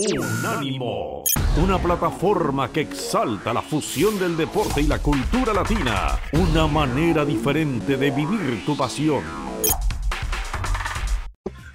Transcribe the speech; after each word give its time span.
Unánimo, 0.00 1.24
una 1.60 1.76
plataforma 1.76 2.70
que 2.70 2.82
exalta 2.82 3.52
la 3.52 3.62
fusión 3.62 4.16
del 4.16 4.36
deporte 4.36 4.80
y 4.80 4.86
la 4.86 5.00
cultura 5.00 5.52
latina, 5.52 6.16
una 6.34 6.68
manera 6.68 7.24
diferente 7.24 7.96
de 7.96 8.12
vivir 8.12 8.64
tu 8.64 8.76
pasión. 8.76 9.24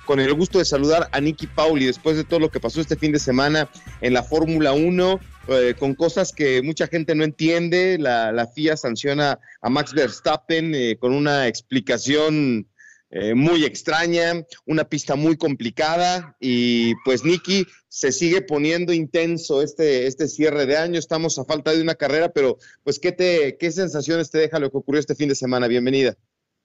Con 0.05 0.21
el 0.21 0.33
gusto 0.35 0.59
de 0.59 0.63
saludar 0.63 1.09
a 1.11 1.19
Nicky 1.19 1.47
Pauli 1.47 1.85
después 1.85 2.15
de 2.15 2.23
todo 2.23 2.39
lo 2.39 2.49
que 2.49 2.61
pasó 2.61 2.79
este 2.79 2.95
fin 2.95 3.11
de 3.11 3.19
semana 3.19 3.69
en 3.99 4.13
la 4.13 4.23
Fórmula 4.23 4.71
1, 4.71 5.19
eh, 5.49 5.75
con 5.77 5.93
cosas 5.93 6.31
que 6.31 6.61
mucha 6.61 6.87
gente 6.87 7.15
no 7.15 7.25
entiende. 7.25 7.97
La, 7.99 8.47
FIA 8.55 8.77
sanciona 8.77 9.37
a 9.61 9.69
Max 9.69 9.93
Verstappen 9.93 10.73
eh, 10.73 10.95
con 10.97 11.13
una 11.13 11.49
explicación 11.49 12.67
eh, 13.15 13.35
muy 13.35 13.63
extraña, 13.63 14.43
una 14.65 14.85
pista 14.85 15.15
muy 15.15 15.37
complicada 15.37 16.35
y 16.39 16.95
pues 17.05 17.23
Nicky 17.23 17.67
se 17.87 18.11
sigue 18.11 18.41
poniendo 18.41 18.91
intenso 18.91 19.61
este, 19.61 20.07
este 20.07 20.27
cierre 20.27 20.65
de 20.65 20.77
año, 20.77 20.97
estamos 20.97 21.37
a 21.37 21.45
falta 21.45 21.71
de 21.71 21.83
una 21.83 21.93
carrera, 21.93 22.29
pero 22.29 22.57
pues 22.83 22.97
¿qué, 22.97 23.11
te, 23.11 23.55
qué 23.59 23.71
sensaciones 23.71 24.31
te 24.31 24.39
deja 24.39 24.57
lo 24.57 24.71
que 24.71 24.77
ocurrió 24.77 24.99
este 24.99 25.13
fin 25.13 25.29
de 25.29 25.35
semana? 25.35 25.67
Bienvenida. 25.67 26.15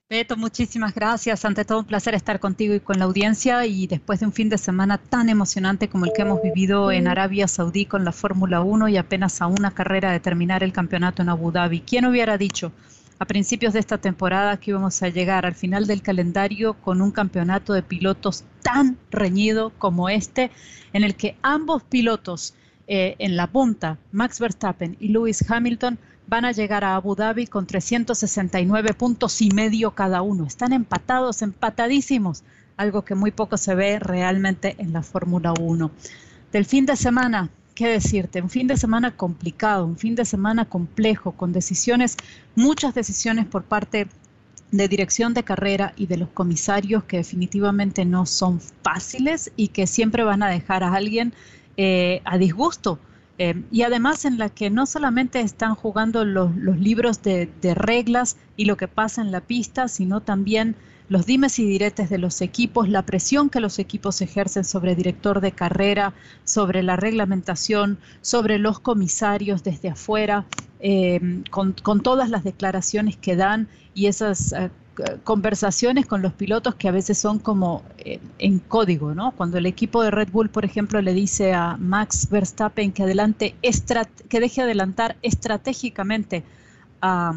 Beto, 0.09 0.39
muchísimas 0.39 0.95
gracias. 0.95 1.45
Ante 1.45 1.67
todo, 1.67 1.81
un 1.81 1.85
placer 1.85 2.15
estar 2.15 2.41
contigo 2.41 2.73
y 2.73 2.81
con 2.81 2.99
la 2.99 3.05
audiencia. 3.05 3.67
Y 3.67 3.87
después 3.87 4.21
de 4.21 4.25
un 4.25 4.33
fin 4.33 4.49
de 4.49 4.57
semana 4.57 4.97
tan 4.97 5.29
emocionante 5.29 5.91
como 5.91 6.07
el 6.07 6.13
que 6.17 6.23
hemos 6.23 6.41
vivido 6.41 6.91
en 6.91 7.09
Arabia 7.09 7.47
Saudí 7.47 7.85
con 7.85 8.07
la 8.07 8.13
Fórmula 8.13 8.63
1 8.63 8.89
y 8.89 8.97
apenas 8.97 9.43
a 9.43 9.49
una 9.49 9.75
carrera 9.75 10.13
de 10.13 10.21
terminar 10.21 10.63
el 10.63 10.73
campeonato 10.73 11.21
en 11.21 11.29
Abu 11.29 11.53
Dhabi, 11.53 11.83
¿quién 11.83 12.07
hubiera 12.07 12.39
dicho 12.39 12.73
a 13.19 13.25
principios 13.25 13.73
de 13.73 13.81
esta 13.81 13.99
temporada 13.99 14.57
que 14.59 14.71
íbamos 14.71 15.03
a 15.03 15.09
llegar 15.09 15.45
al 15.45 15.55
final 15.55 15.87
del 15.87 16.03
calendario 16.03 16.75
con 16.75 17.03
un 17.03 17.11
campeonato 17.11 17.73
de 17.73 17.83
pilotos 17.83 18.45
tan 18.63 18.97
reñido 19.11 19.71
como 19.79 20.09
este, 20.09 20.51
en 20.93 21.03
el 21.03 21.17
que 21.17 21.37
ambos 21.43 21.83
pilotos 21.83 22.55
eh, 22.87 23.17
en 23.19 23.37
la 23.37 23.49
punta, 23.49 23.99
Max 24.13 24.39
Verstappen 24.39 24.97
y 25.01 25.09
Lewis 25.09 25.45
Hamilton, 25.51 25.99
van 26.29 26.45
a 26.45 26.53
llegar 26.53 26.85
a 26.85 26.95
Abu 26.95 27.15
Dhabi 27.15 27.47
con 27.47 27.67
369 27.67 28.95
puntos 28.95 29.41
y 29.41 29.51
medio 29.51 29.93
cada 29.93 30.23
uno. 30.23 30.47
Están 30.47 30.73
empatados, 30.73 31.43
empatadísimos, 31.43 32.45
algo 32.77 33.03
que 33.03 33.15
muy 33.15 33.31
poco 33.31 33.57
se 33.57 33.75
ve 33.75 33.99
realmente 33.99 34.77
en 34.79 34.93
la 34.93 35.03
Fórmula 35.03 35.55
1. 35.59 35.91
Del 36.53 36.65
fin 36.65 36.87
de 36.87 36.97
semana, 36.97 37.51
qué 37.79 37.87
decirte, 37.87 38.43
un 38.43 38.51
fin 38.51 38.67
de 38.67 38.77
semana 38.77 39.13
complicado, 39.13 39.87
un 39.87 39.97
fin 39.97 40.17
de 40.17 40.25
semana 40.25 40.65
complejo, 40.65 41.31
con 41.31 41.53
decisiones, 41.53 42.17
muchas 42.57 42.93
decisiones 42.93 43.47
por 43.47 43.63
parte 43.63 44.09
de 44.73 44.89
dirección 44.89 45.33
de 45.33 45.45
carrera 45.45 45.93
y 45.97 46.07
de 46.07 46.17
los 46.17 46.29
comisarios 46.31 47.05
que 47.05 47.19
definitivamente 47.19 48.05
no 48.05 48.27
son 48.27 48.61
fáciles 48.83 49.53
y 49.55 49.69
que 49.69 49.87
siempre 49.87 50.25
van 50.25 50.43
a 50.43 50.49
dejar 50.49 50.83
a 50.83 50.93
alguien 50.93 51.33
eh, 51.77 52.21
a 52.25 52.37
disgusto. 52.37 52.99
Eh, 53.39 53.63
y 53.71 53.83
además 53.83 54.25
en 54.25 54.39
la 54.39 54.49
que 54.49 54.71
no 54.71 54.85
solamente 54.85 55.41
están 55.41 55.77
jugando 55.77 56.25
los, 56.25 56.51
libros 56.57 57.23
de, 57.23 57.49
de, 57.63 57.77
reglas 57.77 58.37
y 58.57 58.65
lo 58.65 58.77
que 58.77 58.89
pasa 58.89 59.23
en 59.23 59.31
la 59.31 59.41
pista, 59.41 59.87
sino 59.87 60.21
también 60.21 60.75
los 61.09 61.25
dimes 61.25 61.59
y 61.59 61.65
diretes 61.65 62.11
de 62.11 62.19
los 62.19 62.41
equipos, 62.43 62.89
la 62.89 63.03
presión 63.03 63.49
que 63.49 63.61
los 63.61 63.79
equipos 63.79 64.21
ejercen 64.21 64.65
sobre 64.65 64.91
el 64.91 64.97
director 64.97 65.41
de 65.41 65.53
carrera, 65.53 66.13
sobre 66.45 66.83
la 66.83 66.97
reglamentación, 66.97 67.99
sobre 68.21 68.59
los 68.59 68.81
comisarios 68.81 69.65
desde 69.65 69.89
afuera, 69.89 70.45
eh, 70.81 71.43
con, 71.51 71.75
todas 72.03 72.29
las 72.31 72.45
declaraciones 72.45 73.17
que 73.17 73.37
dan 73.37 73.69
y 73.95 74.07
esas 74.07 74.53
eh, 74.53 74.71
conversaciones 75.25 76.07
con 76.07 76.23
los 76.23 76.33
pilotos 76.35 76.75
que 76.75 76.89
a 76.89 76.93
veces 76.93 77.19
son 77.19 77.39
como 77.39 77.83
eh, 77.99 78.21
en 78.39 78.59
código, 78.59 79.15
¿no? 79.15 79.33
Cuando 79.33 79.59
el 79.59 79.67
equipo 79.67 80.03
de 80.03 80.11
Red 80.11 80.29
Bull, 80.31 80.51
por 80.51 80.65
ejemplo, 80.65 81.01
le 81.01 81.15
dice 81.15 81.55
a 81.55 81.77
Max 81.79 82.29
Verstappen 82.31 82.93
que 82.93 83.05
adelante 83.05 83.55
que 84.29 84.41
deje 84.41 84.63
adelantar 84.63 85.17
estratégicamente 85.23 86.45
a 87.01 87.33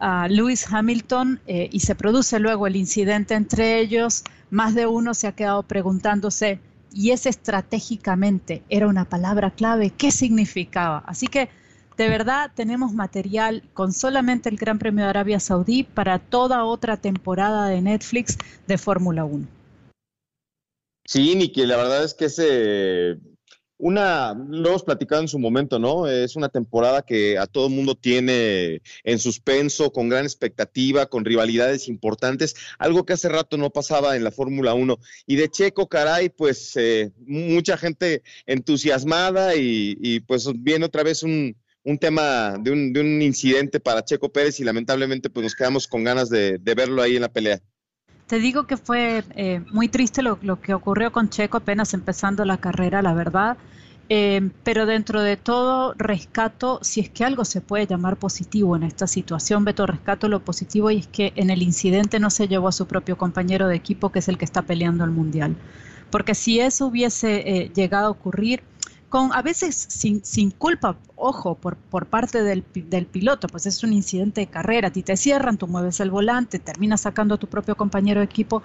a 0.00 0.26
Lewis 0.28 0.66
Hamilton 0.72 1.40
eh, 1.46 1.68
y 1.70 1.80
se 1.80 1.94
produce 1.94 2.40
luego 2.40 2.66
el 2.66 2.74
incidente 2.74 3.34
entre 3.34 3.78
ellos, 3.78 4.24
más 4.50 4.74
de 4.74 4.86
uno 4.86 5.14
se 5.14 5.28
ha 5.28 5.32
quedado 5.32 5.62
preguntándose, 5.62 6.58
¿y 6.92 7.10
ese 7.10 7.28
estratégicamente 7.28 8.62
era 8.70 8.88
una 8.88 9.04
palabra 9.04 9.50
clave? 9.50 9.90
¿Qué 9.90 10.10
significaba? 10.10 11.04
Así 11.06 11.26
que 11.26 11.50
de 11.98 12.08
verdad 12.08 12.50
tenemos 12.54 12.94
material 12.94 13.62
con 13.74 13.92
solamente 13.92 14.48
el 14.48 14.56
Gran 14.56 14.78
Premio 14.78 15.04
de 15.04 15.10
Arabia 15.10 15.38
Saudí 15.38 15.82
para 15.84 16.18
toda 16.18 16.64
otra 16.64 16.96
temporada 16.96 17.66
de 17.66 17.82
Netflix 17.82 18.38
de 18.66 18.78
Fórmula 18.78 19.24
1. 19.24 19.46
Sí, 21.04 21.34
Niki, 21.34 21.66
la 21.66 21.76
verdad 21.76 22.04
es 22.04 22.14
que 22.14 22.24
ese 22.26 23.18
una, 23.80 24.34
lo 24.34 24.68
hemos 24.68 24.84
platicado 24.84 25.22
en 25.22 25.28
su 25.28 25.38
momento, 25.38 25.78
¿no? 25.78 26.06
Es 26.06 26.36
una 26.36 26.50
temporada 26.50 27.02
que 27.02 27.38
a 27.38 27.46
todo 27.46 27.66
el 27.66 27.72
mundo 27.72 27.94
tiene 27.94 28.82
en 29.04 29.18
suspenso, 29.18 29.90
con 29.90 30.08
gran 30.08 30.24
expectativa, 30.24 31.06
con 31.06 31.24
rivalidades 31.24 31.88
importantes, 31.88 32.54
algo 32.78 33.04
que 33.04 33.14
hace 33.14 33.28
rato 33.28 33.56
no 33.56 33.70
pasaba 33.70 34.16
en 34.16 34.24
la 34.24 34.30
Fórmula 34.30 34.74
1. 34.74 34.98
Y 35.26 35.36
de 35.36 35.48
Checo, 35.48 35.88
caray, 35.88 36.28
pues 36.28 36.76
eh, 36.76 37.10
mucha 37.26 37.76
gente 37.78 38.22
entusiasmada 38.46 39.54
y, 39.56 40.20
pues 40.26 40.48
viene 40.56 40.84
otra 40.84 41.02
vez 41.02 41.22
un, 41.22 41.56
tema 41.98 42.56
de 42.60 42.70
un, 42.70 43.22
incidente 43.22 43.80
para 43.80 44.04
Checo 44.04 44.30
Pérez 44.30 44.60
y 44.60 44.64
lamentablemente 44.64 45.30
pues 45.30 45.44
nos 45.44 45.54
quedamos 45.54 45.88
con 45.88 46.04
ganas 46.04 46.28
de, 46.28 46.58
verlo 46.58 47.02
ahí 47.02 47.16
en 47.16 47.22
la 47.22 47.32
pelea. 47.32 47.60
Te 48.30 48.38
digo 48.38 48.64
que 48.64 48.76
fue 48.76 49.24
eh, 49.34 49.60
muy 49.72 49.88
triste 49.88 50.22
lo, 50.22 50.38
que 50.60 50.72
ocurrió 50.72 51.10
con 51.10 51.30
Checo 51.30 51.56
apenas 51.56 51.94
empezando 51.94 52.44
la 52.44 52.58
carrera, 52.58 53.02
la 53.02 53.12
verdad. 53.12 53.56
Eh, 54.08 54.50
pero 54.62 54.86
dentro 54.86 55.20
de 55.20 55.36
todo, 55.36 55.94
rescato, 55.94 56.78
si 56.80 57.00
es 57.00 57.10
que 57.10 57.24
algo 57.24 57.44
se 57.44 57.60
puede 57.60 57.88
llamar 57.88 58.18
positivo 58.18 58.76
en 58.76 58.84
esta 58.84 59.08
situación, 59.08 59.64
Beto, 59.64 59.84
rescato 59.84 60.28
lo 60.28 60.44
positivo 60.44 60.92
y 60.92 60.98
es 60.98 61.08
que 61.08 61.32
en 61.34 61.50
el 61.50 61.60
incidente 61.60 62.20
no 62.20 62.30
se 62.30 62.46
llevó 62.46 62.68
a 62.68 62.72
su 62.72 62.86
propio 62.86 63.18
compañero 63.18 63.66
de 63.66 63.74
equipo, 63.74 64.12
que 64.12 64.20
es 64.20 64.28
el 64.28 64.38
que 64.38 64.44
está 64.44 64.62
peleando 64.62 65.02
el 65.02 65.10
Mundial. 65.10 65.56
Porque 66.12 66.36
si 66.36 66.60
eso 66.60 66.86
hubiese 66.86 67.42
eh, 67.44 67.72
llegado 67.74 68.06
a 68.06 68.10
ocurrir, 68.10 68.62
con 69.10 69.32
a 69.34 69.42
veces 69.42 69.74
sin, 69.88 70.24
sin 70.24 70.52
culpa, 70.52 70.96
ojo, 71.16 71.56
por, 71.56 71.76
parte 72.06 72.42
del, 72.42 72.64
del, 72.72 73.06
piloto, 73.06 73.48
pues 73.48 73.66
es 73.66 73.82
un 73.82 73.92
incidente 73.92 74.40
de 74.40 74.46
carrera, 74.46 74.88
a 74.88 74.92
ti 74.92 75.02
te 75.02 75.16
cierran, 75.16 75.58
tú 75.58 75.66
mueves 75.66 75.98
el 76.00 76.10
volante, 76.10 76.60
terminas 76.60 77.02
sacando 77.02 77.34
a 77.34 77.38
tu 77.38 77.48
propio 77.48 77.76
compañero 77.76 78.20
de 78.20 78.26
equipo, 78.26 78.62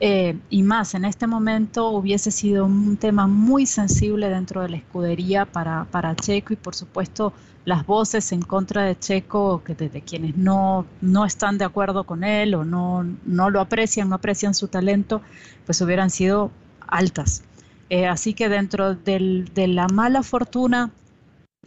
eh, 0.00 0.36
y 0.50 0.64
más, 0.64 0.94
en 0.94 1.04
este 1.04 1.28
momento 1.28 1.90
hubiese 1.90 2.32
sido 2.32 2.66
un 2.66 2.96
tema 2.96 3.28
muy 3.28 3.66
sensible 3.66 4.28
dentro 4.28 4.62
de 4.62 4.70
la 4.70 4.76
escudería 4.78 5.46
para, 5.46 5.84
para 5.84 6.16
Checo 6.16 6.52
y 6.52 6.56
por 6.56 6.74
supuesto 6.74 7.32
las 7.64 7.86
voces 7.86 8.32
en 8.32 8.42
contra 8.42 8.82
de 8.82 8.98
Checo, 8.98 9.62
que 9.62 9.74
de, 9.74 10.02
quienes 10.02 10.36
no, 10.36 10.86
no 11.00 11.24
están 11.24 11.56
de 11.56 11.64
acuerdo 11.64 12.04
con 12.04 12.24
él 12.24 12.54
o 12.56 12.64
no, 12.64 13.06
no 13.24 13.48
lo 13.48 13.60
aprecian, 13.60 14.08
no 14.08 14.16
aprecian 14.16 14.54
su 14.54 14.66
talento, 14.66 15.22
pues 15.64 15.80
hubieran 15.80 16.10
sido 16.10 16.50
altas. 16.86 17.44
Eh, 17.90 18.06
así 18.06 18.34
que 18.34 18.48
dentro 18.48 18.94
del, 18.94 19.50
de 19.54 19.68
la 19.68 19.88
mala 19.88 20.22
fortuna, 20.22 20.90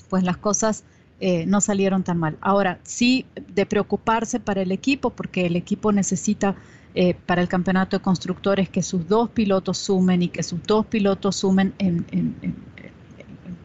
pues 0.10 0.24
las 0.24 0.38
cosas 0.38 0.84
eh, 1.20 1.46
no 1.46 1.62
salieron 1.62 2.04
tan 2.04 2.18
mal. 2.18 2.38
Ahora, 2.42 2.80
sí 2.84 3.26
de 3.36 3.66
preocuparse 3.66 4.40
para 4.40 4.62
el 4.62 4.72
equipo, 4.72 5.10
porque 5.10 5.46
el 5.46 5.56
equipo 5.56 5.92
necesita 5.92 6.56
eh, 6.96 7.16
para 7.26 7.42
el 7.42 7.48
campeonato 7.48 7.98
de 7.98 8.04
constructores 8.04 8.70
que 8.70 8.82
sus 8.84 9.08
dos 9.08 9.30
pilotos 9.30 9.78
sumen 9.78 10.22
y 10.24 10.30
que 10.30 10.44
sus 10.44 10.62
dos 10.64 10.86
pilotos 10.86 11.36
sumen 11.36 11.74
en, 11.78 12.06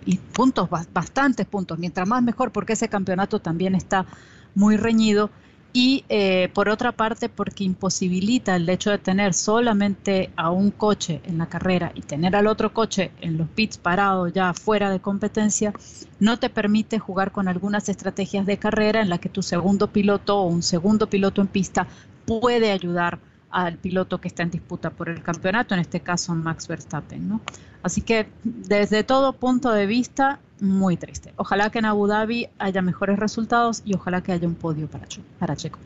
y 0.04 0.16
puntos, 0.16 0.68
bastantes 0.92 1.46
puntos, 1.46 1.78
mientras 1.78 2.08
más 2.08 2.22
mejor, 2.22 2.52
porque 2.52 2.72
ese 2.72 2.88
campeonato 2.88 3.38
también 3.40 3.74
está 3.74 4.06
muy 4.54 4.76
reñido. 4.76 5.30
Y 5.74 6.04
eh, 6.10 6.50
por 6.52 6.68
otra 6.68 6.92
parte, 6.92 7.30
porque 7.30 7.64
imposibilita 7.64 8.56
el 8.56 8.68
hecho 8.68 8.90
de 8.90 8.98
tener 8.98 9.32
solamente 9.32 10.30
a 10.36 10.50
un 10.50 10.70
coche 10.70 11.22
en 11.24 11.38
la 11.38 11.46
carrera 11.46 11.92
y 11.94 12.02
tener 12.02 12.36
al 12.36 12.46
otro 12.46 12.74
coche 12.74 13.10
en 13.22 13.38
los 13.38 13.48
pits 13.48 13.78
parado 13.78 14.28
ya 14.28 14.52
fuera 14.52 14.90
de 14.90 15.00
competencia, 15.00 15.72
no 16.20 16.38
te 16.38 16.50
permite 16.50 16.98
jugar 16.98 17.32
con 17.32 17.48
algunas 17.48 17.88
estrategias 17.88 18.44
de 18.44 18.58
carrera 18.58 19.00
en 19.00 19.08
la 19.08 19.18
que 19.18 19.30
tu 19.30 19.42
segundo 19.42 19.86
piloto 19.86 20.38
o 20.38 20.46
un 20.46 20.62
segundo 20.62 21.06
piloto 21.06 21.40
en 21.40 21.48
pista 21.48 21.86
puede 22.26 22.70
ayudar 22.70 23.18
al 23.52 23.76
piloto 23.76 24.20
que 24.20 24.28
está 24.28 24.42
en 24.42 24.50
disputa 24.50 24.90
por 24.90 25.08
el 25.08 25.22
campeonato, 25.22 25.74
en 25.74 25.80
este 25.80 26.00
caso 26.00 26.34
Max 26.34 26.66
Verstappen. 26.66 27.28
¿no? 27.28 27.40
Así 27.82 28.00
que 28.00 28.26
desde 28.42 29.04
todo 29.04 29.34
punto 29.34 29.70
de 29.70 29.86
vista, 29.86 30.40
muy 30.60 30.96
triste. 30.96 31.32
Ojalá 31.36 31.70
que 31.70 31.78
en 31.80 31.84
Abu 31.84 32.06
Dhabi 32.06 32.48
haya 32.58 32.82
mejores 32.82 33.18
resultados 33.18 33.82
y 33.84 33.94
ojalá 33.94 34.22
que 34.22 34.32
haya 34.32 34.46
un 34.46 34.54
podio 34.54 34.86
para, 34.88 35.06
para 35.38 35.56
Checo. 35.56 35.78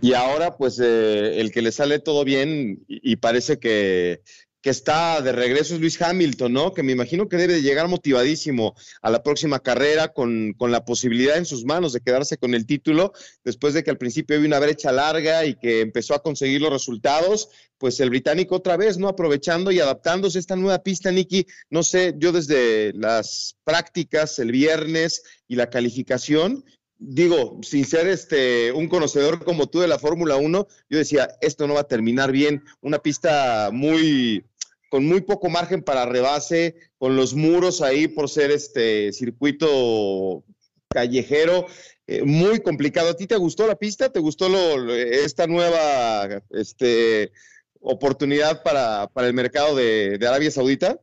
Y 0.00 0.14
ahora, 0.14 0.56
pues, 0.56 0.78
eh, 0.80 1.40
el 1.40 1.50
que 1.50 1.60
le 1.60 1.72
sale 1.72 1.98
todo 1.98 2.24
bien 2.24 2.84
y, 2.86 3.16
parece 3.16 3.58
que, 3.58 4.22
que 4.60 4.70
está 4.70 5.22
de 5.22 5.32
regreso 5.32 5.74
es 5.74 5.80
Luis 5.80 6.00
Hamilton, 6.00 6.52
¿no? 6.52 6.74
Que 6.74 6.82
me 6.82 6.92
imagino 6.92 7.28
que 7.28 7.36
debe 7.36 7.54
de 7.54 7.62
llegar 7.62 7.88
motivadísimo 7.88 8.74
a 9.02 9.10
la 9.10 9.22
próxima 9.22 9.60
carrera 9.60 10.08
con, 10.08 10.52
con, 10.54 10.72
la 10.72 10.84
posibilidad 10.84 11.36
en 11.36 11.46
sus 11.46 11.64
manos 11.64 11.92
de 11.92 12.00
quedarse 12.00 12.38
con 12.38 12.54
el 12.54 12.66
título, 12.66 13.12
después 13.44 13.74
de 13.74 13.84
que 13.84 13.90
al 13.90 13.98
principio 13.98 14.36
había 14.36 14.48
una 14.48 14.58
brecha 14.58 14.90
larga 14.90 15.44
y 15.44 15.54
que 15.54 15.80
empezó 15.80 16.14
a 16.14 16.22
conseguir 16.22 16.60
los 16.60 16.72
resultados, 16.72 17.50
pues 17.78 18.00
el 18.00 18.10
británico 18.10 18.56
otra 18.56 18.76
vez, 18.76 18.98
¿no? 18.98 19.08
Aprovechando 19.08 19.70
y 19.70 19.80
adaptándose 19.80 20.38
a 20.38 20.40
esta 20.40 20.56
nueva 20.56 20.82
pista, 20.82 21.12
Nicky, 21.12 21.46
no 21.70 21.82
sé, 21.82 22.14
yo 22.18 22.32
desde 22.32 22.92
las 22.94 23.56
prácticas 23.64 24.38
el 24.40 24.50
viernes 24.50 25.22
y 25.46 25.54
la 25.54 25.70
calificación, 25.70 26.64
digo, 26.98 27.58
sin 27.62 27.84
ser 27.84 28.08
este 28.08 28.72
un 28.72 28.88
conocedor 28.88 29.44
como 29.44 29.68
tú 29.68 29.80
de 29.80 29.88
la 29.88 29.98
Fórmula 29.98 30.36
1, 30.36 30.66
yo 30.90 30.98
decía, 30.98 31.28
esto 31.40 31.66
no 31.66 31.74
va 31.74 31.80
a 31.80 31.88
terminar 31.88 32.32
bien, 32.32 32.64
una 32.80 32.98
pista 32.98 33.70
muy 33.72 34.44
con 34.90 35.04
muy 35.04 35.20
poco 35.20 35.50
margen 35.50 35.82
para 35.82 36.06
rebase, 36.06 36.76
con 36.98 37.14
los 37.14 37.34
muros 37.34 37.82
ahí 37.82 38.08
por 38.08 38.28
ser 38.28 38.50
este 38.50 39.12
circuito 39.12 40.44
callejero, 40.88 41.66
eh, 42.06 42.22
muy 42.22 42.60
complicado. 42.60 43.10
¿A 43.10 43.16
ti 43.16 43.26
te 43.26 43.36
gustó 43.36 43.66
la 43.66 43.76
pista? 43.76 44.10
¿Te 44.10 44.20
gustó 44.20 44.48
lo, 44.48 44.94
esta 44.94 45.46
nueva 45.46 46.42
este, 46.50 47.32
oportunidad 47.80 48.62
para, 48.62 49.08
para 49.08 49.26
el 49.26 49.34
mercado 49.34 49.76
de, 49.76 50.16
de 50.18 50.26
Arabia 50.26 50.50
Saudita? 50.50 50.98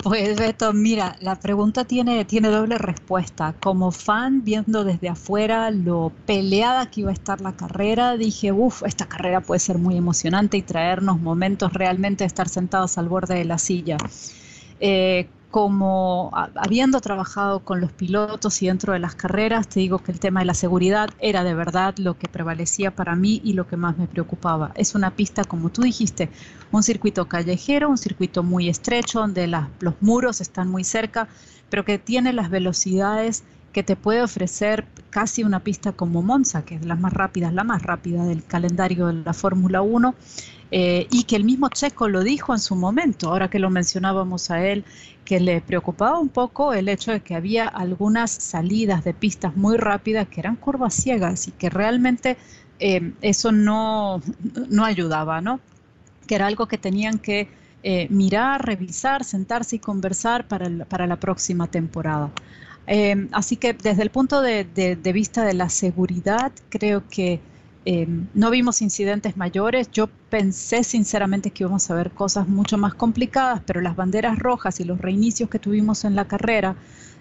Pues 0.00 0.36
Beto, 0.36 0.72
mira, 0.72 1.16
la 1.20 1.38
pregunta 1.38 1.84
tiene, 1.84 2.24
tiene 2.24 2.48
doble 2.48 2.76
respuesta. 2.78 3.58
Como 3.60 3.92
fan, 3.92 4.42
viendo 4.44 4.84
desde 4.84 5.08
afuera 5.08 5.70
lo 5.70 6.18
peleada 6.24 6.90
que 6.90 7.02
iba 7.02 7.10
a 7.10 7.12
estar 7.12 7.40
la 7.40 7.54
carrera, 7.56 8.16
dije, 8.16 8.50
uff, 8.52 8.82
esta 8.82 9.06
carrera 9.06 9.42
puede 9.42 9.60
ser 9.60 9.78
muy 9.78 9.96
emocionante 9.96 10.56
y 10.56 10.62
traernos 10.62 11.20
momentos 11.20 11.72
realmente 11.72 12.24
de 12.24 12.26
estar 12.28 12.48
sentados 12.48 12.98
al 12.98 13.08
borde 13.08 13.34
de 13.36 13.44
la 13.44 13.58
silla. 13.58 14.02
Eh, 14.78 15.34
como 15.52 16.30
habiendo 16.32 17.02
trabajado 17.02 17.60
con 17.60 17.82
los 17.82 17.92
pilotos 17.92 18.62
y 18.62 18.68
dentro 18.68 18.94
de 18.94 18.98
las 18.98 19.14
carreras, 19.14 19.68
te 19.68 19.80
digo 19.80 19.98
que 19.98 20.10
el 20.10 20.18
tema 20.18 20.40
de 20.40 20.46
la 20.46 20.54
seguridad 20.54 21.10
era 21.20 21.44
de 21.44 21.52
verdad 21.52 21.94
lo 21.98 22.18
que 22.18 22.26
prevalecía 22.26 22.90
para 22.90 23.14
mí 23.16 23.42
y 23.44 23.52
lo 23.52 23.66
que 23.66 23.76
más 23.76 23.98
me 23.98 24.06
preocupaba. 24.06 24.72
Es 24.76 24.94
una 24.94 25.10
pista, 25.10 25.44
como 25.44 25.68
tú 25.68 25.82
dijiste, 25.82 26.30
un 26.72 26.82
circuito 26.82 27.28
callejero, 27.28 27.90
un 27.90 27.98
circuito 27.98 28.42
muy 28.42 28.70
estrecho, 28.70 29.20
donde 29.20 29.46
los 29.46 29.94
muros 30.00 30.40
están 30.40 30.68
muy 30.68 30.84
cerca, 30.84 31.28
pero 31.68 31.84
que 31.84 31.98
tiene 31.98 32.32
las 32.32 32.48
velocidades 32.48 33.44
que 33.74 33.82
te 33.82 33.94
puede 33.94 34.22
ofrecer 34.22 34.86
casi 35.10 35.44
una 35.44 35.60
pista 35.60 35.92
como 35.92 36.22
Monza, 36.22 36.64
que 36.64 36.76
es 36.76 36.86
la 36.86 36.94
más 36.94 37.12
rápida, 37.12 37.52
la 37.52 37.64
más 37.64 37.82
rápida 37.82 38.24
del 38.24 38.42
calendario 38.42 39.08
de 39.08 39.22
la 39.22 39.34
Fórmula 39.34 39.82
1, 39.82 40.14
eh, 40.74 41.06
y 41.10 41.24
que 41.24 41.36
el 41.36 41.44
mismo 41.44 41.68
Checo 41.68 42.08
lo 42.08 42.22
dijo 42.24 42.54
en 42.54 42.58
su 42.58 42.74
momento, 42.74 43.28
ahora 43.28 43.50
que 43.50 43.58
lo 43.58 43.68
mencionábamos 43.68 44.50
a 44.50 44.66
él, 44.66 44.86
que 45.22 45.38
le 45.38 45.60
preocupaba 45.60 46.18
un 46.18 46.30
poco 46.30 46.72
el 46.72 46.88
hecho 46.88 47.12
de 47.12 47.20
que 47.20 47.34
había 47.34 47.68
algunas 47.68 48.30
salidas 48.30 49.04
de 49.04 49.12
pistas 49.12 49.54
muy 49.54 49.76
rápidas 49.76 50.28
que 50.28 50.40
eran 50.40 50.56
curvas 50.56 50.94
ciegas 50.94 51.46
y 51.46 51.50
que 51.50 51.68
realmente 51.68 52.38
eh, 52.78 53.12
eso 53.20 53.52
no, 53.52 54.22
no 54.70 54.84
ayudaba, 54.86 55.42
¿no? 55.42 55.60
Que 56.26 56.36
era 56.36 56.46
algo 56.46 56.66
que 56.66 56.78
tenían 56.78 57.18
que 57.18 57.48
eh, 57.82 58.06
mirar, 58.08 58.64
revisar, 58.64 59.24
sentarse 59.24 59.76
y 59.76 59.78
conversar 59.78 60.48
para, 60.48 60.86
para 60.86 61.06
la 61.06 61.16
próxima 61.16 61.66
temporada. 61.66 62.30
así 63.32 63.56
que 63.56 63.74
desde 63.74 64.02
el 64.02 64.10
punto 64.10 64.40
de, 64.40 64.64
de, 64.64 65.12
vista 65.12 65.44
de 65.44 65.52
la 65.52 65.68
seguridad, 65.68 66.50
creo 66.70 67.02
que 67.10 67.40
eh, 67.84 68.06
no 68.34 68.50
vimos 68.50 68.82
incidentes 68.82 69.36
mayores. 69.36 69.90
Yo 69.90 70.08
pensé 70.30 70.84
sinceramente 70.84 71.50
que 71.50 71.64
íbamos 71.64 71.90
a 71.90 71.94
ver 71.94 72.10
cosas 72.10 72.48
mucho 72.48 72.78
más 72.78 72.94
complicadas, 72.94 73.60
pero 73.66 73.80
las 73.80 73.96
banderas 73.96 74.38
rojas 74.38 74.80
y 74.80 74.84
los 74.84 75.00
reinicios 75.00 75.50
que 75.50 75.58
tuvimos 75.58 76.04
en 76.04 76.14
la 76.14 76.26
carrera 76.26 76.76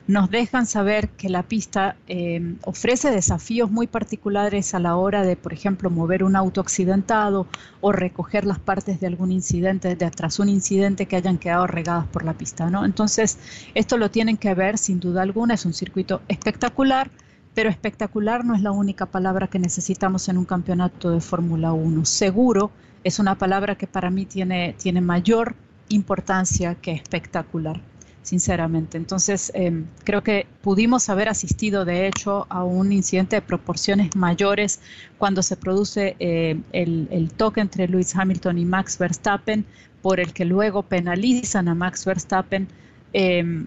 nos 0.08 0.30
dejan 0.30 0.66
saber 0.66 1.10
que 1.10 1.30
la 1.30 1.44
pista 1.44 1.96
eh, 2.08 2.56
ofrece 2.64 3.12
desafíos 3.12 3.72
muy 3.72 3.88
particulares 3.88 4.74
a 4.74 4.80
la 4.80 4.96
hora 4.96 5.24
de, 5.24 5.36
por 5.36 5.54
ejemplo, 5.54 5.90
mover 5.90 6.24
un 6.24 6.36
auto 6.36 6.60
accidentado 6.60 7.48
o 7.82 7.92
recoger 7.92 8.46
las 8.46 8.60
partes 8.60 9.00
de 9.00 9.08
algún 9.08 9.32
incidente, 9.32 9.96
de 9.96 10.12
tras 10.12 10.40
un 10.40 10.50
incidente 10.50 11.06
que 11.06 11.16
hayan 11.16 11.38
quedado 11.38 11.68
regadas 11.68 12.08
por 12.08 12.24
la 12.26 12.34
pista. 12.34 12.70
¿no? 12.70 12.84
Entonces, 12.84 13.38
esto 13.76 13.98
lo 13.98 14.10
tienen 14.10 14.38
que 14.38 14.54
ver 14.54 14.78
sin 14.78 15.00
duda 15.00 15.22
alguna. 15.22 15.54
Es 15.54 15.66
un 15.66 15.74
circuito 15.74 16.22
espectacular 16.28 17.10
pero 17.54 17.70
espectacular 17.70 18.46
no 18.46 18.56
es 18.56 18.62
la 18.62 18.72
única 18.72 19.06
palabra 19.06 19.48
que 19.48 19.60
necesitamos 19.60 20.30
en 20.30 20.38
un 20.38 20.46
campeonato 20.46 21.12
de 21.12 21.20
Fórmula 21.20 21.74
1. 21.74 22.06
Seguro 22.06 22.72
es 23.04 23.20
una 23.20 23.36
palabra 23.38 23.76
que 23.76 23.88
para 23.88 24.10
mí 24.10 24.26
tiene, 24.26 24.76
tiene 24.78 25.02
mayor 25.02 25.56
importancia 25.90 26.76
que 26.76 26.92
espectacular, 26.92 27.82
sinceramente. 28.22 28.98
Entonces, 28.98 29.52
em, 29.54 29.86
creo 30.06 30.24
que 30.24 30.48
pudimos 30.62 31.10
haber 31.10 31.28
asistido, 31.28 31.84
de 31.84 32.08
hecho, 32.08 32.46
a 32.50 32.64
un 32.64 32.94
incidente 32.94 33.36
de 33.36 33.42
proporciones 33.42 34.16
mayores 34.16 34.80
cuando 35.18 35.44
se 35.44 35.58
produce 35.58 36.16
eh, 36.20 36.58
el, 36.72 37.32
toque 37.36 37.60
entre 37.60 37.88
Lewis 37.90 38.16
Hamilton 38.16 38.60
y 38.60 38.66
Max 38.66 38.98
Verstappen, 38.98 39.66
por 40.02 40.22
el 40.22 40.32
que 40.32 40.46
luego 40.46 40.84
penalizan 40.84 41.68
a 41.68 41.76
Max 41.76 42.06
Verstappen. 42.06 42.70
Eh, 43.14 43.66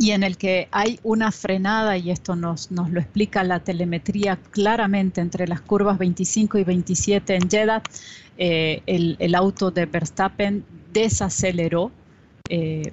y 0.00 0.12
en 0.12 0.22
el 0.22 0.38
que 0.38 0.66
hay 0.70 0.98
una 1.02 1.30
frenada, 1.30 1.98
y 1.98 2.10
esto 2.10 2.34
nos, 2.34 2.70
nos 2.70 2.88
lo 2.88 3.00
explica 3.00 3.44
la 3.44 3.60
telemetría 3.60 4.38
claramente 4.50 5.20
entre 5.20 5.46
las 5.46 5.60
curvas 5.60 5.98
25 5.98 6.56
y 6.56 6.64
27 6.64 7.34
en 7.34 7.50
Jeddah, 7.50 7.82
eh, 8.38 8.80
el, 8.86 9.34
auto 9.34 9.70
de 9.70 9.84
Verstappen 9.84 10.64
desaceleró 10.90 11.92
eh, 12.48 12.92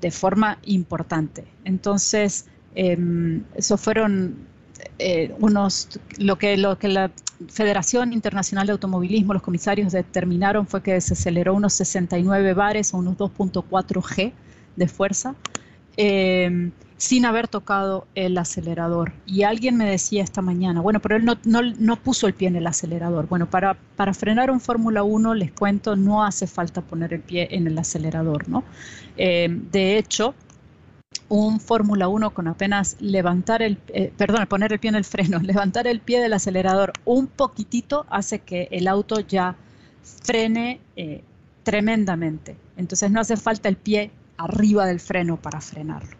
de 0.00 0.10
forma 0.10 0.58
importante. 0.64 1.44
Entonces, 1.64 2.46
em, 2.74 3.44
eso 3.54 3.76
fueron 3.76 4.34
eh, 4.98 5.32
unos, 5.38 6.00
lo 6.18 6.36
que, 6.36 6.56
lo 6.56 6.76
que 6.80 6.88
la 6.88 7.12
Federación 7.46 8.12
Internacional 8.12 8.66
de 8.66 8.72
Automovilismo, 8.72 9.34
los 9.34 9.42
comisarios 9.42 9.92
determinaron 9.92 10.66
fue 10.66 10.82
que 10.82 10.94
desaceleró 10.94 11.54
unos 11.54 11.74
69 11.74 12.54
bares 12.54 12.92
o 12.92 12.98
unos 12.98 13.16
2.4 13.16 14.02
G 14.02 14.32
de 14.74 14.88
fuerza. 14.88 15.36
Em, 16.02 16.72
sin 16.96 17.26
haber 17.26 17.46
tocado 17.46 18.06
el 18.14 18.38
acelerador. 18.38 19.12
Y 19.26 19.42
alguien 19.42 19.76
me 19.76 19.84
decía 19.84 20.22
esta 20.22 20.40
mañana, 20.40 20.80
bueno, 20.80 21.00
pero 21.00 21.16
él 21.16 21.26
no, 21.26 21.36
no, 21.44 21.96
puso 21.96 22.26
el 22.26 22.32
pie 22.32 22.48
en 22.48 22.56
el 22.56 22.66
acelerador. 22.66 23.26
Bueno, 23.28 23.50
para, 23.50 23.76
para 23.96 24.14
frenar 24.14 24.50
un 24.50 24.60
Fórmula 24.60 25.02
1, 25.02 25.34
les 25.34 25.52
cuento, 25.52 25.96
no 25.96 26.24
hace 26.24 26.46
falta 26.46 26.80
poner 26.80 27.12
el 27.12 27.20
pie 27.20 27.48
en 27.50 27.66
el 27.66 27.78
acelerador, 27.78 28.48
¿no? 28.48 28.64
Em, 29.18 29.70
de 29.70 29.98
hecho, 29.98 30.34
un 31.28 31.60
Fórmula 31.60 32.08
1 32.08 32.30
con 32.30 32.48
apenas 32.48 32.96
levantar 33.00 33.60
el, 33.60 33.78
eh, 33.88 34.10
perdón, 34.16 34.46
poner 34.46 34.72
el 34.72 34.78
pie 34.78 34.88
en 34.88 34.96
el 34.96 35.04
freno, 35.04 35.38
levantar 35.42 35.86
el 35.86 36.00
pie 36.00 36.20
del 36.20 36.32
acelerador 36.32 36.94
un 37.04 37.26
poquitito 37.26 38.06
hace 38.08 38.38
que 38.38 38.68
el 38.70 38.88
auto 38.88 39.20
ya 39.20 39.54
frene 40.22 40.80
eh, 40.96 41.22
tremendamente. 41.62 42.56
Entonces 42.78 43.10
no 43.10 43.20
hace 43.20 43.36
falta 43.36 43.68
el 43.68 43.76
pie 43.76 44.10
arriba 44.44 44.86
del 44.86 45.00
freno 45.00 45.36
para 45.36 45.60
frenarlo. 45.60 46.16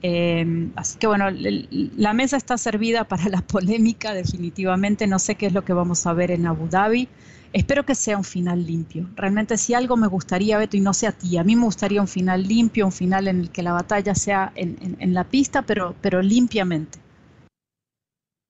Em, 0.00 0.70
así 0.76 0.96
que 0.98 1.08
bueno, 1.08 1.26
la 1.30 2.12
mesa 2.12 2.36
está 2.36 2.56
servida 2.56 3.04
para 3.04 3.28
la 3.28 3.42
polémica 3.42 4.14
definitivamente. 4.14 5.06
No 5.06 5.18
sé 5.18 5.34
qué 5.34 5.46
es 5.46 5.52
lo 5.52 5.64
que 5.64 5.72
vamos 5.72 6.06
a 6.06 6.12
ver 6.12 6.30
en 6.30 6.46
Abu 6.46 6.68
Dhabi. 6.68 7.08
Espero 7.52 7.84
que 7.84 7.94
sea 7.94 8.16
un 8.16 8.24
final 8.24 8.66
limpio. 8.66 9.08
Realmente 9.16 9.56
si 9.56 9.72
algo 9.74 9.96
me 9.96 10.06
gustaría, 10.06 10.58
Beto, 10.58 10.76
y 10.76 10.80
no 10.80 10.92
sé 10.92 11.06
a 11.06 11.12
ti, 11.12 11.38
a 11.38 11.44
mí 11.44 11.56
me 11.56 11.64
gustaría 11.64 12.00
un 12.00 12.08
final 12.08 12.46
limpio, 12.46 12.84
un 12.84 12.92
final 12.92 13.26
en 13.26 13.40
el 13.40 13.50
que 13.50 13.62
la 13.62 13.72
batalla 13.72 14.14
sea 14.14 14.52
en, 14.54 15.14
la 15.14 15.24
pista, 15.24 15.62
pero, 15.62 15.94
pero 16.02 16.20
limpiamente. 16.20 16.98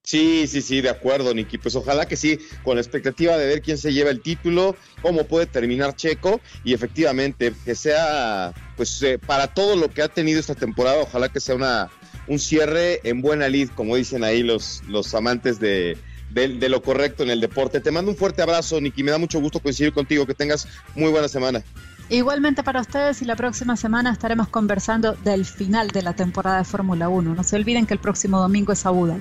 Sí, 0.08 0.46
sí, 0.46 0.62
sí, 0.62 0.80
de 0.80 0.88
acuerdo, 0.88 1.34
Niki. 1.34 1.58
Pues 1.58 1.76
ojalá 1.76 2.08
que 2.08 2.16
sí, 2.16 2.38
con 2.64 2.76
la 2.76 2.80
expectativa 2.80 3.36
de 3.36 3.46
ver 3.46 3.60
quién 3.60 3.76
se 3.76 3.92
lleva 3.92 4.08
el 4.08 4.22
título, 4.22 4.74
cómo 5.02 5.24
puede 5.24 5.44
terminar 5.44 5.96
Checo 5.96 6.40
y 6.64 6.72
efectivamente 6.72 7.52
que 7.62 7.74
sea, 7.74 8.54
pues 8.74 9.02
eh, 9.02 9.18
para 9.18 9.48
todo 9.48 9.76
lo 9.76 9.90
que 9.90 10.00
ha 10.00 10.08
tenido 10.08 10.40
esta 10.40 10.54
temporada, 10.54 11.02
ojalá 11.02 11.28
que 11.28 11.40
sea 11.40 11.56
una, 11.56 11.90
un 12.26 12.38
cierre 12.38 13.00
en 13.04 13.20
buena 13.20 13.48
lid, 13.48 13.68
como 13.74 13.96
dicen 13.96 14.24
ahí 14.24 14.42
los, 14.42 14.82
los 14.88 15.14
amantes 15.14 15.60
de, 15.60 15.98
de, 16.30 16.68
lo 16.70 16.80
correcto 16.80 17.22
en 17.22 17.28
el 17.28 17.42
deporte. 17.42 17.78
Te 17.78 17.90
mando 17.90 18.10
un 18.10 18.16
fuerte 18.16 18.40
abrazo, 18.40 18.80
Niki. 18.80 19.02
Me 19.02 19.10
da 19.10 19.18
mucho 19.18 19.38
gusto 19.40 19.60
coincidir 19.60 19.92
contigo. 19.92 20.24
Que 20.24 20.32
tengas 20.32 20.66
muy 20.94 21.10
buena 21.10 21.28
semana. 21.28 21.62
Igualmente 22.08 22.62
para 22.62 22.80
ustedes 22.80 23.20
y 23.20 23.26
la 23.26 23.36
próxima 23.36 23.76
semana 23.76 24.10
estaremos 24.10 24.48
conversando 24.48 25.12
del 25.12 25.44
final 25.44 25.88
de 25.88 26.00
la 26.00 26.14
temporada 26.14 26.56
de 26.56 26.64
Fórmula 26.64 27.10
1. 27.10 27.34
No 27.34 27.44
se 27.44 27.56
olviden 27.56 27.84
que 27.84 27.92
el 27.92 28.00
próximo 28.00 28.40
domingo 28.40 28.72
es 28.72 28.86
Abu 28.86 29.06
Dhabi. 29.06 29.20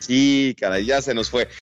Sí, 0.00 0.54
caray, 0.58 0.84
ya 0.86 1.02
se 1.02 1.12
nos 1.14 1.28
fue. 1.28 1.48